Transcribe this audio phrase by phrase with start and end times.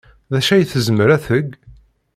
[0.31, 1.47] D acu ay tezmer ad teg?